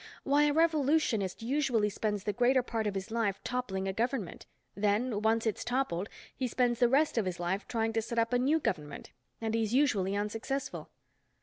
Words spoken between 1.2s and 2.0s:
usually